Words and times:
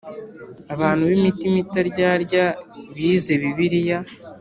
Abantu 0.73 1.03
b’ 1.09 1.11
imitima 1.19 1.55
itaryarya 1.63 2.45
bize 2.95 3.33
Bibiliya. 3.41 3.99